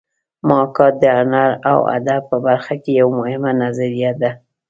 [0.47, 4.31] محاکات د هنر او ادب په برخه کې یوه مهمه نظریه ده